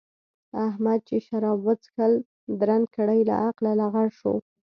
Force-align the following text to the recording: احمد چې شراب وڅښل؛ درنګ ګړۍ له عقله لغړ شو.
احمد 0.65 0.99
چې 1.09 1.15
شراب 1.27 1.59
وڅښل؛ 1.65 2.13
درنګ 2.59 2.85
ګړۍ 2.95 3.21
له 3.29 3.35
عقله 3.47 3.71
لغړ 3.81 4.07
شو. 4.19 4.33